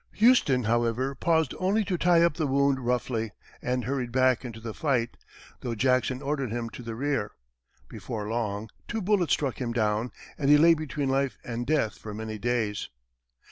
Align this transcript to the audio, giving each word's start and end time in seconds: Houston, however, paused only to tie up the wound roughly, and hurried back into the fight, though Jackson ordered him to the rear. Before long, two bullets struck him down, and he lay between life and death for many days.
Houston, 0.13 0.63
however, 0.63 1.13
paused 1.13 1.53
only 1.59 1.83
to 1.85 1.95
tie 1.95 2.23
up 2.23 2.33
the 2.33 2.47
wound 2.47 2.79
roughly, 2.79 3.33
and 3.61 3.85
hurried 3.85 4.11
back 4.11 4.43
into 4.43 4.59
the 4.59 4.73
fight, 4.73 5.15
though 5.59 5.75
Jackson 5.75 6.23
ordered 6.23 6.49
him 6.51 6.71
to 6.71 6.81
the 6.81 6.95
rear. 6.95 7.33
Before 7.87 8.27
long, 8.27 8.69
two 8.87 8.99
bullets 9.03 9.33
struck 9.33 9.61
him 9.61 9.71
down, 9.73 10.11
and 10.39 10.49
he 10.49 10.57
lay 10.57 10.73
between 10.73 11.09
life 11.09 11.37
and 11.43 11.67
death 11.67 11.99
for 11.99 12.15
many 12.15 12.39
days. 12.39 12.89